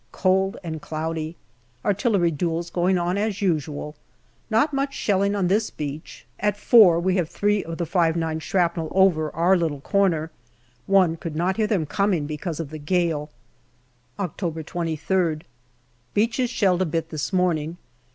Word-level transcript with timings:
Cold 0.13 0.57
and 0.63 0.81
cloudy. 0.81 1.35
Artillery 1.85 2.31
duels 2.31 2.71
going 2.71 2.97
on 2.97 3.19
as 3.19 3.39
usual. 3.39 3.95
Not 4.49 4.73
much 4.73 4.95
shelling 4.95 5.35
on 5.35 5.47
this 5.47 5.69
beach. 5.69 6.25
At 6.39 6.57
four, 6.57 6.99
we 6.99 7.17
have 7.17 7.29
three 7.29 7.63
of 7.63 7.77
the 7.77 7.85
5 7.85 8.15
'9 8.15 8.39
shrapnel 8.39 8.87
over 8.95 9.29
our 9.35 9.55
little 9.55 9.79
corner. 9.81 10.31
One 10.87 11.17
could 11.17 11.35
not 11.35 11.57
hear 11.57 11.67
them 11.67 11.85
coming, 11.85 12.25
because 12.25 12.59
of 12.59 12.71
the 12.71 12.79
gale. 12.79 13.29
October 14.17 14.63
23rd. 14.63 15.43
Beaches 16.15 16.49
shelled 16.49 16.81
a 16.81 16.85
bit 16.87 17.09
this 17.11 17.31
morning. 17.31 17.77